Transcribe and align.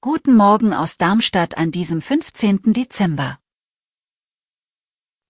Guten 0.00 0.36
Morgen 0.36 0.72
aus 0.72 0.96
Darmstadt 0.96 1.58
an 1.58 1.72
diesem 1.72 2.00
15. 2.00 2.72
Dezember. 2.72 3.40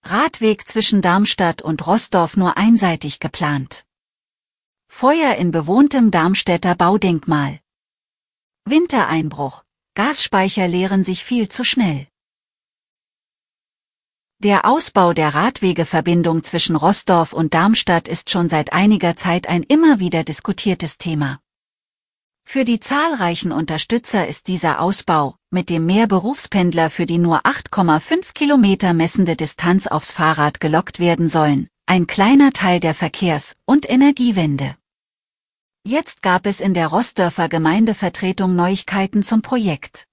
Radweg 0.02 0.68
zwischen 0.68 1.00
Darmstadt 1.00 1.62
und 1.62 1.86
Rossdorf 1.86 2.36
nur 2.36 2.58
einseitig 2.58 3.18
geplant. 3.18 3.86
Feuer 4.86 5.36
in 5.36 5.50
bewohntem 5.50 6.10
Darmstädter 6.10 6.74
Baudenkmal. 6.74 7.60
Wintereinbruch. 8.66 9.64
Gasspeicher 9.94 10.68
leeren 10.68 11.02
sich 11.02 11.24
viel 11.24 11.48
zu 11.48 11.64
schnell. 11.64 12.06
Der 14.40 14.66
Ausbau 14.66 15.14
der 15.14 15.34
Radwegeverbindung 15.34 16.44
zwischen 16.44 16.76
Rossdorf 16.76 17.32
und 17.32 17.54
Darmstadt 17.54 18.08
ist 18.08 18.28
schon 18.28 18.50
seit 18.50 18.74
einiger 18.74 19.16
Zeit 19.16 19.48
ein 19.48 19.62
immer 19.62 20.00
wieder 20.00 20.22
diskutiertes 20.22 20.98
Thema. 20.98 21.39
Für 22.44 22.64
die 22.64 22.80
zahlreichen 22.80 23.52
Unterstützer 23.52 24.26
ist 24.26 24.48
dieser 24.48 24.80
Ausbau, 24.80 25.36
mit 25.50 25.70
dem 25.70 25.86
mehr 25.86 26.06
Berufspendler 26.06 26.90
für 26.90 27.06
die 27.06 27.18
nur 27.18 27.42
8,5 27.42 28.34
Kilometer 28.34 28.92
messende 28.92 29.36
Distanz 29.36 29.86
aufs 29.86 30.12
Fahrrad 30.12 30.60
gelockt 30.60 30.98
werden 30.98 31.28
sollen, 31.28 31.68
ein 31.86 32.06
kleiner 32.06 32.52
Teil 32.52 32.80
der 32.80 32.94
Verkehrs- 32.94 33.54
und 33.66 33.88
Energiewende. 33.88 34.76
Jetzt 35.86 36.22
gab 36.22 36.44
es 36.46 36.60
in 36.60 36.74
der 36.74 36.88
Rossdorfer 36.88 37.48
Gemeindevertretung 37.48 38.54
Neuigkeiten 38.54 39.22
zum 39.22 39.42
Projekt. 39.42 40.04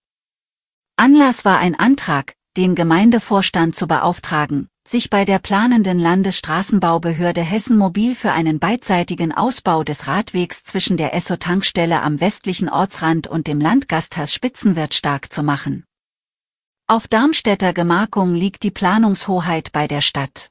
Anlass 0.96 1.44
war 1.44 1.60
ein 1.60 1.76
Antrag, 1.76 2.36
den 2.56 2.74
Gemeindevorstand 2.74 3.76
zu 3.76 3.86
beauftragen, 3.86 4.70
sich 4.90 5.10
bei 5.10 5.26
der 5.26 5.40
planenden 5.40 6.00
Landesstraßenbaubehörde 6.00 7.42
Hessen 7.42 7.78
Mobil 7.78 8.16
für 8.16 8.32
einen 8.32 8.60
beidseitigen 8.60 9.32
Ausbau 9.32 9.84
des 9.84 10.08
Radwegs 10.08 10.64
zwischen 10.64 10.98
der 10.98 11.14
Esso-Tankstelle 11.14 12.02
am 12.02 12.22
westlichen 12.22 12.70
Ortsrand 12.70 13.28
und 13.28 13.48
dem 13.48 13.60
Landgasthaus 13.60 14.34
Spitzenwirt 14.34 14.94
stark 14.94 15.32
zu 15.32 15.44
machen. 15.44 15.84
Auf 16.88 17.08
Darmstädter 17.08 17.74
Gemarkung 17.74 18.34
liegt 18.34 18.64
die 18.64 18.72
Planungshoheit 18.72 19.72
bei 19.74 19.88
der 19.88 20.02
Stadt. 20.02 20.50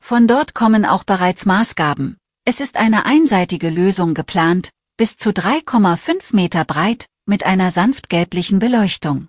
Von 0.00 0.28
dort 0.28 0.54
kommen 0.54 0.84
auch 0.84 1.02
bereits 1.02 1.44
Maßgaben. 1.44 2.16
Es 2.44 2.60
ist 2.60 2.76
eine 2.76 3.04
einseitige 3.04 3.70
Lösung 3.70 4.14
geplant, 4.14 4.70
bis 4.96 5.16
zu 5.16 5.30
3,5 5.30 6.36
Meter 6.36 6.64
breit, 6.64 7.06
mit 7.26 7.44
einer 7.44 7.70
sanft 7.70 8.10
gelblichen 8.10 8.58
Beleuchtung. 8.58 9.28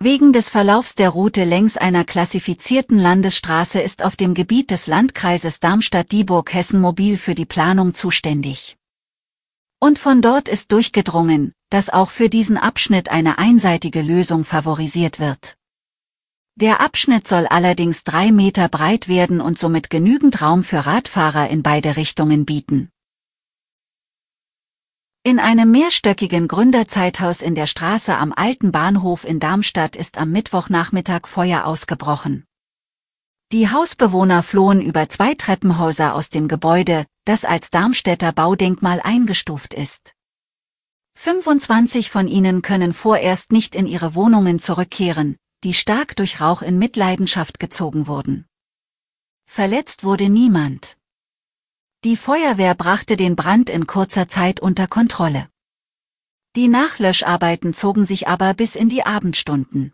Wegen 0.00 0.32
des 0.32 0.48
Verlaufs 0.48 0.94
der 0.94 1.08
Route 1.08 1.42
längs 1.42 1.76
einer 1.76 2.04
klassifizierten 2.04 3.00
Landesstraße 3.00 3.80
ist 3.80 4.04
auf 4.04 4.14
dem 4.14 4.34
Gebiet 4.34 4.70
des 4.70 4.86
Landkreises 4.86 5.58
Darmstadt-Dieburg 5.58 6.54
Hessen 6.54 6.80
Mobil 6.80 7.16
für 7.16 7.34
die 7.34 7.46
Planung 7.46 7.94
zuständig. 7.94 8.76
Und 9.80 9.98
von 9.98 10.22
dort 10.22 10.48
ist 10.48 10.70
durchgedrungen, 10.70 11.52
dass 11.68 11.90
auch 11.90 12.10
für 12.10 12.28
diesen 12.28 12.58
Abschnitt 12.58 13.10
eine 13.10 13.38
einseitige 13.38 14.00
Lösung 14.02 14.44
favorisiert 14.44 15.18
wird. 15.18 15.56
Der 16.54 16.80
Abschnitt 16.80 17.26
soll 17.26 17.48
allerdings 17.48 18.04
drei 18.04 18.30
Meter 18.30 18.68
breit 18.68 19.08
werden 19.08 19.40
und 19.40 19.58
somit 19.58 19.90
genügend 19.90 20.40
Raum 20.42 20.62
für 20.62 20.86
Radfahrer 20.86 21.50
in 21.50 21.64
beide 21.64 21.96
Richtungen 21.96 22.44
bieten. 22.44 22.88
In 25.28 25.40
einem 25.40 25.70
mehrstöckigen 25.70 26.48
Gründerzeithaus 26.48 27.42
in 27.42 27.54
der 27.54 27.66
Straße 27.66 28.16
am 28.16 28.32
Alten 28.32 28.72
Bahnhof 28.72 29.24
in 29.24 29.40
Darmstadt 29.40 29.94
ist 29.94 30.16
am 30.16 30.30
Mittwochnachmittag 30.30 31.26
Feuer 31.26 31.66
ausgebrochen. 31.66 32.46
Die 33.52 33.70
Hausbewohner 33.70 34.42
flohen 34.42 34.80
über 34.80 35.10
zwei 35.10 35.34
Treppenhäuser 35.34 36.14
aus 36.14 36.30
dem 36.30 36.48
Gebäude, 36.48 37.04
das 37.26 37.44
als 37.44 37.68
Darmstädter 37.68 38.32
Baudenkmal 38.32 39.02
eingestuft 39.04 39.74
ist. 39.74 40.14
25 41.18 42.10
von 42.10 42.26
ihnen 42.26 42.62
können 42.62 42.94
vorerst 42.94 43.52
nicht 43.52 43.74
in 43.74 43.86
ihre 43.86 44.14
Wohnungen 44.14 44.60
zurückkehren, 44.60 45.36
die 45.62 45.74
stark 45.74 46.16
durch 46.16 46.40
Rauch 46.40 46.62
in 46.62 46.78
Mitleidenschaft 46.78 47.60
gezogen 47.60 48.06
wurden. 48.06 48.46
Verletzt 49.44 50.04
wurde 50.04 50.30
niemand. 50.30 50.96
Die 52.04 52.16
Feuerwehr 52.16 52.76
brachte 52.76 53.16
den 53.16 53.34
Brand 53.34 53.68
in 53.68 53.88
kurzer 53.88 54.28
Zeit 54.28 54.60
unter 54.60 54.86
Kontrolle. 54.86 55.48
Die 56.54 56.68
Nachlöscharbeiten 56.68 57.74
zogen 57.74 58.04
sich 58.04 58.28
aber 58.28 58.54
bis 58.54 58.76
in 58.76 58.88
die 58.88 59.04
Abendstunden. 59.04 59.92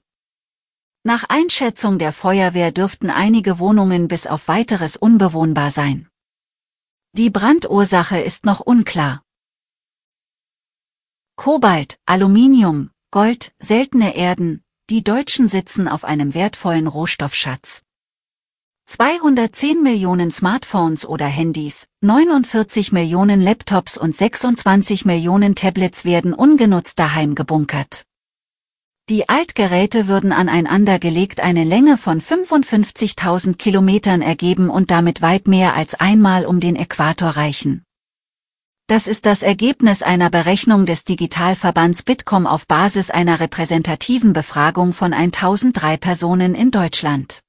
Nach 1.03 1.25
Einschätzung 1.25 1.98
der 1.98 2.12
Feuerwehr 2.12 2.72
dürften 2.72 3.09
einige 3.09 3.59
Wohnungen 3.59 4.06
bis 4.06 4.26
auf 4.26 4.48
weiteres 4.48 4.98
unbewohnbar 4.98 5.70
sein. 5.70 6.10
Die 7.12 7.31
Brandursache 7.31 8.20
ist 8.20 8.44
noch 8.44 8.60
unklar. 8.60 9.22
Kobalt, 11.37 11.98
Aluminium, 12.04 12.91
Gold, 13.12 13.54
seltene 13.59 14.14
Erden, 14.14 14.62
die 14.91 15.03
Deutschen 15.03 15.48
sitzen 15.48 15.88
auf 15.88 16.04
einem 16.04 16.34
wertvollen 16.34 16.87
Rohstoffschatz. 16.87 17.82
210 18.87 19.83
Millionen 19.83 20.31
Smartphones 20.31 21.06
oder 21.06 21.27
Handys, 21.27 21.87
49 22.03 22.93
Millionen 22.93 23.41
Laptops 23.41 23.97
und 23.97 24.15
26 24.15 25.05
Millionen 25.05 25.55
Tablets 25.55 26.05
werden 26.05 26.34
ungenutzt 26.34 26.99
daheim 26.99 27.34
gebunkert. 27.34 28.05
Die 29.09 29.28
Altgeräte 29.28 30.09
würden 30.09 30.33
aneinander 30.33 30.99
gelegt 30.99 31.41
eine 31.41 31.65
Länge 31.65 31.97
von 31.97 32.21
55.000 32.21 33.56
Kilometern 33.56 34.23
ergeben 34.23 34.71
und 34.71 34.91
damit 34.91 35.23
weit 35.23 35.49
mehr 35.49 35.75
als 35.75 35.94
einmal 35.94 36.47
um 36.47 36.61
den 36.61 36.77
Äquator 36.77 37.31
reichen. 37.31 37.84
Das 38.87 39.06
ist 39.06 39.27
das 39.27 39.43
Ergebnis 39.43 40.03
einer 40.03 40.31
Berechnung 40.31 40.87
des 40.87 41.05
Digitalverbands 41.05 42.03
Bitkom 42.03 42.47
auf 42.47 42.67
Basis 42.67 43.11
einer 43.11 43.41
repräsentativen 43.41 44.34
Befragung 44.34 44.93
von 44.93 45.15
1003 45.15 45.97
Personen 45.97 46.55
in 46.55 46.71
Deutschland. 46.71 47.44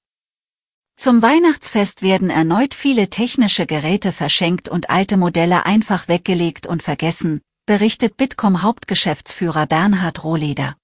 Zum 0.95 1.21
Weihnachtsfest 1.21 2.01
werden 2.01 2.29
erneut 2.29 2.73
viele 2.73 3.09
technische 3.09 3.65
Geräte 3.65 4.11
verschenkt 4.11 4.69
und 4.69 4.89
alte 4.89 5.17
Modelle 5.17 5.65
einfach 5.65 6.07
weggelegt 6.07 6.67
und 6.67 6.81
vergessen, 6.83 7.41
berichtet 7.65 8.15
Bitkom 8.15 8.61
Hauptgeschäftsführer 8.61 9.67
Bernhard 9.67 10.23
Rohleder. 10.23 10.77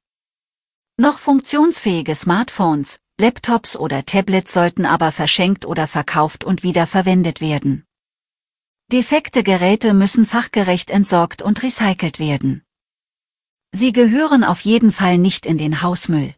Noch 0.97 1.17
funktionsfähige 1.17 2.13
Smartphones, 2.13 2.99
Laptops 3.19 3.77
oder 3.77 4.05
Tablets 4.05 4.53
sollten 4.53 4.85
aber 4.85 5.11
verschenkt 5.11 5.66
oder 5.66 5.88
verkauft 5.88 6.43
und 6.43 6.63
wieder 6.63 6.88
verwendet 6.88 7.39
werden. 7.39 7.85
Defekte 8.91 9.43
Geräte 9.43 9.93
müssen 9.93 10.25
fachgerecht 10.25 10.89
entsorgt 10.89 11.41
und 11.41 11.63
recycelt 11.63 12.19
werden. 12.19 12.63
Sie 13.72 13.93
gehören 13.93 14.43
auf 14.43 14.59
jeden 14.61 14.91
Fall 14.91 15.17
nicht 15.17 15.45
in 15.45 15.57
den 15.57 15.81
Hausmüll. 15.81 16.35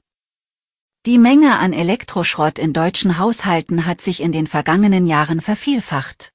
Die 1.06 1.18
Menge 1.18 1.60
an 1.60 1.74
Elektroschrott 1.74 2.58
in 2.58 2.72
deutschen 2.72 3.18
Haushalten 3.18 3.86
hat 3.86 4.00
sich 4.00 4.22
in 4.22 4.32
den 4.32 4.48
vergangenen 4.48 5.06
Jahren 5.06 5.42
vervielfacht. 5.42 6.30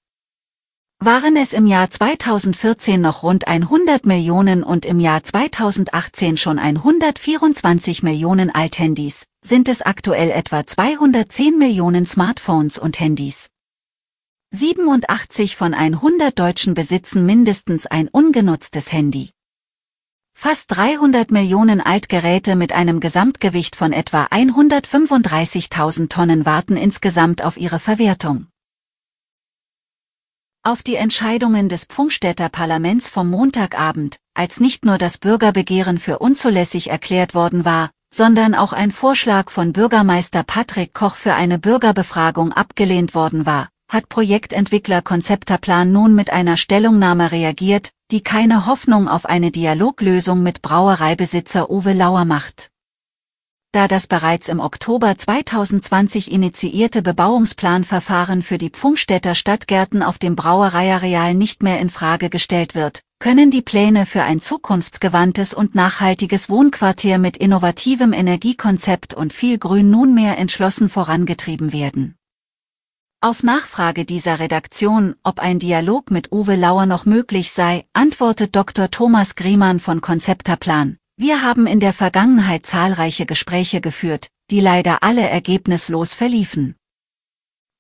Waren 0.98 1.36
es 1.36 1.54
im 1.54 1.66
Jahr 1.66 1.88
2014 1.88 3.00
noch 3.00 3.22
rund 3.22 3.48
100 3.48 4.04
Millionen 4.04 4.62
und 4.62 4.84
im 4.84 5.00
Jahr 5.00 5.22
2018 5.22 6.36
schon 6.36 6.58
124 6.58 8.02
Millionen 8.02 8.54
Althandys, 8.54 9.24
sind 9.42 9.70
es 9.70 9.80
aktuell 9.80 10.30
etwa 10.30 10.66
210 10.66 11.56
Millionen 11.56 12.04
Smartphones 12.04 12.78
und 12.78 13.00
Handys. 13.00 13.48
87 14.50 15.56
von 15.56 15.72
100 15.72 16.38
Deutschen 16.38 16.74
besitzen 16.74 17.24
mindestens 17.24 17.86
ein 17.86 18.08
ungenutztes 18.08 18.92
Handy. 18.92 19.30
Fast 20.40 20.70
300 20.76 21.32
Millionen 21.32 21.80
Altgeräte 21.80 22.54
mit 22.54 22.72
einem 22.72 23.00
Gesamtgewicht 23.00 23.74
von 23.74 23.92
etwa 23.92 24.26
135.000 24.26 26.08
Tonnen 26.10 26.46
warten 26.46 26.76
insgesamt 26.76 27.42
auf 27.42 27.56
ihre 27.56 27.80
Verwertung. 27.80 28.46
Auf 30.62 30.84
die 30.84 30.94
Entscheidungen 30.94 31.68
des 31.68 31.86
Pfungstädter 31.86 32.50
Parlaments 32.50 33.10
vom 33.10 33.28
Montagabend, 33.28 34.18
als 34.32 34.60
nicht 34.60 34.84
nur 34.84 34.96
das 34.96 35.18
Bürgerbegehren 35.18 35.98
für 35.98 36.20
unzulässig 36.20 36.88
erklärt 36.88 37.34
worden 37.34 37.64
war, 37.64 37.90
sondern 38.14 38.54
auch 38.54 38.72
ein 38.72 38.92
Vorschlag 38.92 39.50
von 39.50 39.72
Bürgermeister 39.72 40.44
Patrick 40.44 40.94
Koch 40.94 41.16
für 41.16 41.34
eine 41.34 41.58
Bürgerbefragung 41.58 42.52
abgelehnt 42.52 43.12
worden 43.16 43.44
war, 43.44 43.70
hat 43.88 44.08
Projektentwickler 44.08 45.02
Konzepterplan 45.02 45.90
nun 45.90 46.14
mit 46.14 46.30
einer 46.30 46.56
Stellungnahme 46.56 47.32
reagiert, 47.32 47.90
die 48.10 48.20
keine 48.20 48.66
Hoffnung 48.66 49.08
auf 49.08 49.26
eine 49.26 49.50
Dialoglösung 49.50 50.42
mit 50.42 50.62
Brauereibesitzer 50.62 51.70
Uwe 51.70 51.94
Lauer 51.94 52.24
macht. 52.24 52.70
Da 53.72 53.86
das 53.86 54.06
bereits 54.06 54.48
im 54.48 54.60
Oktober 54.60 55.16
2020 55.18 56.32
initiierte 56.32 57.02
Bebauungsplanverfahren 57.02 58.42
für 58.42 58.56
die 58.56 58.70
Pfungstädter 58.70 59.34
Stadtgärten 59.34 60.02
auf 60.02 60.18
dem 60.18 60.36
Brauereiareal 60.36 61.34
nicht 61.34 61.62
mehr 61.62 61.78
in 61.78 61.90
Frage 61.90 62.30
gestellt 62.30 62.74
wird, 62.74 63.02
können 63.18 63.50
die 63.50 63.62
Pläne 63.62 64.06
für 64.06 64.22
ein 64.22 64.40
zukunftsgewandtes 64.40 65.52
und 65.52 65.74
nachhaltiges 65.74 66.48
Wohnquartier 66.48 67.18
mit 67.18 67.36
innovativem 67.36 68.14
Energiekonzept 68.14 69.12
und 69.12 69.34
viel 69.34 69.58
Grün 69.58 69.90
nunmehr 69.90 70.38
entschlossen 70.38 70.88
vorangetrieben 70.88 71.72
werden. 71.72 72.17
Auf 73.20 73.42
Nachfrage 73.42 74.04
dieser 74.04 74.38
Redaktion, 74.38 75.16
ob 75.24 75.40
ein 75.40 75.58
Dialog 75.58 76.12
mit 76.12 76.30
Uwe 76.30 76.54
Lauer 76.54 76.86
noch 76.86 77.04
möglich 77.04 77.50
sei, 77.50 77.84
antwortet 77.92 78.54
Dr. 78.54 78.92
Thomas 78.92 79.34
Griemann 79.34 79.80
von 79.80 80.00
Konzepterplan. 80.00 80.98
Wir 81.16 81.42
haben 81.42 81.66
in 81.66 81.80
der 81.80 81.92
Vergangenheit 81.92 82.64
zahlreiche 82.64 83.26
Gespräche 83.26 83.80
geführt, 83.80 84.28
die 84.52 84.60
leider 84.60 85.02
alle 85.02 85.28
ergebnislos 85.28 86.14
verliefen. 86.14 86.76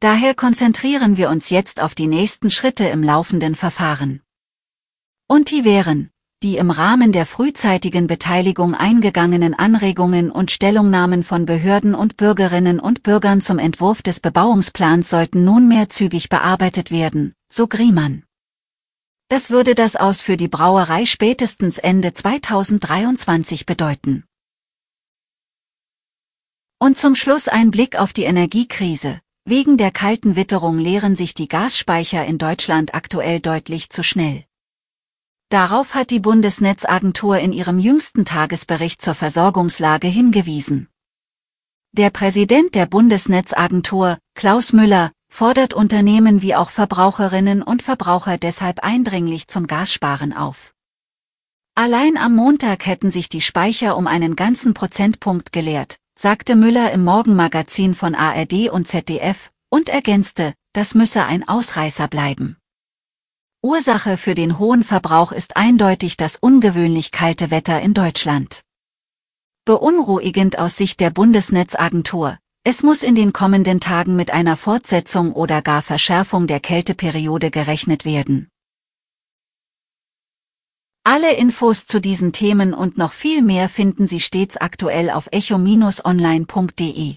Daher 0.00 0.34
konzentrieren 0.34 1.16
wir 1.16 1.30
uns 1.30 1.50
jetzt 1.50 1.80
auf 1.80 1.94
die 1.94 2.08
nächsten 2.08 2.50
Schritte 2.50 2.88
im 2.88 3.04
laufenden 3.04 3.54
Verfahren. 3.54 4.22
Und 5.28 5.52
die 5.52 5.64
wären, 5.64 6.10
die 6.42 6.56
im 6.56 6.70
Rahmen 6.70 7.10
der 7.10 7.26
frühzeitigen 7.26 8.06
Beteiligung 8.06 8.74
eingegangenen 8.74 9.54
Anregungen 9.54 10.30
und 10.30 10.52
Stellungnahmen 10.52 11.24
von 11.24 11.46
Behörden 11.46 11.96
und 11.96 12.16
Bürgerinnen 12.16 12.78
und 12.78 13.02
Bürgern 13.02 13.42
zum 13.42 13.58
Entwurf 13.58 14.02
des 14.02 14.20
Bebauungsplans 14.20 15.10
sollten 15.10 15.42
nunmehr 15.44 15.88
zügig 15.88 16.28
bearbeitet 16.28 16.92
werden, 16.92 17.34
so 17.50 17.66
Griemann. 17.66 18.22
Das 19.28 19.50
würde 19.50 19.74
das 19.74 19.96
Aus 19.96 20.22
für 20.22 20.36
die 20.36 20.48
Brauerei 20.48 21.06
spätestens 21.06 21.78
Ende 21.78 22.14
2023 22.14 23.66
bedeuten. 23.66 24.24
Und 26.78 26.96
zum 26.96 27.16
Schluss 27.16 27.48
ein 27.48 27.72
Blick 27.72 27.96
auf 27.98 28.12
die 28.12 28.22
Energiekrise. 28.22 29.20
Wegen 29.44 29.76
der 29.76 29.90
kalten 29.90 30.36
Witterung 30.36 30.78
leeren 30.78 31.16
sich 31.16 31.34
die 31.34 31.48
Gasspeicher 31.48 32.24
in 32.24 32.38
Deutschland 32.38 32.94
aktuell 32.94 33.40
deutlich 33.40 33.90
zu 33.90 34.04
schnell. 34.04 34.47
Darauf 35.50 35.94
hat 35.94 36.10
die 36.10 36.20
Bundesnetzagentur 36.20 37.38
in 37.38 37.54
ihrem 37.54 37.78
jüngsten 37.78 38.26
Tagesbericht 38.26 39.00
zur 39.00 39.14
Versorgungslage 39.14 40.06
hingewiesen. 40.06 40.88
Der 41.92 42.10
Präsident 42.10 42.74
der 42.74 42.84
Bundesnetzagentur, 42.84 44.18
Klaus 44.34 44.74
Müller, 44.74 45.10
fordert 45.32 45.72
Unternehmen 45.72 46.42
wie 46.42 46.54
auch 46.54 46.68
Verbraucherinnen 46.68 47.62
und 47.62 47.82
Verbraucher 47.82 48.36
deshalb 48.36 48.84
eindringlich 48.84 49.48
zum 49.48 49.66
Gassparen 49.66 50.34
auf. 50.34 50.74
Allein 51.74 52.18
am 52.18 52.36
Montag 52.36 52.84
hätten 52.84 53.10
sich 53.10 53.30
die 53.30 53.40
Speicher 53.40 53.96
um 53.96 54.06
einen 54.06 54.36
ganzen 54.36 54.74
Prozentpunkt 54.74 55.52
geleert, 55.52 55.96
sagte 56.14 56.56
Müller 56.56 56.92
im 56.92 57.04
Morgenmagazin 57.04 57.94
von 57.94 58.14
ARD 58.14 58.68
und 58.68 58.86
ZDF 58.86 59.50
und 59.70 59.88
ergänzte, 59.88 60.52
das 60.74 60.94
müsse 60.94 61.24
ein 61.24 61.48
Ausreißer 61.48 62.08
bleiben. 62.08 62.57
Ursache 63.62 64.16
für 64.16 64.36
den 64.36 64.60
hohen 64.60 64.84
Verbrauch 64.84 65.32
ist 65.32 65.56
eindeutig 65.56 66.16
das 66.16 66.36
ungewöhnlich 66.36 67.10
kalte 67.10 67.50
Wetter 67.50 67.80
in 67.80 67.92
Deutschland. 67.92 68.62
Beunruhigend 69.64 70.60
aus 70.60 70.76
Sicht 70.76 71.00
der 71.00 71.10
Bundesnetzagentur, 71.10 72.38
es 72.62 72.84
muss 72.84 73.02
in 73.02 73.16
den 73.16 73.32
kommenden 73.32 73.80
Tagen 73.80 74.14
mit 74.14 74.30
einer 74.30 74.56
Fortsetzung 74.56 75.32
oder 75.32 75.60
gar 75.60 75.82
Verschärfung 75.82 76.46
der 76.46 76.60
Kälteperiode 76.60 77.50
gerechnet 77.50 78.04
werden. 78.04 78.48
Alle 81.02 81.34
Infos 81.34 81.86
zu 81.86 82.00
diesen 82.00 82.32
Themen 82.32 82.72
und 82.72 82.96
noch 82.96 83.12
viel 83.12 83.42
mehr 83.42 83.68
finden 83.68 84.06
Sie 84.06 84.20
stets 84.20 84.56
aktuell 84.56 85.10
auf 85.10 85.28
echo-online.de. 85.32 87.16